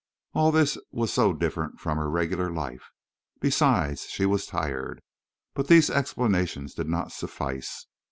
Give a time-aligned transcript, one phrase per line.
[0.33, 2.89] All this was so different from her regular life.
[3.39, 5.03] Besides she was tired.
[5.53, 7.85] But these explanations did not suffice.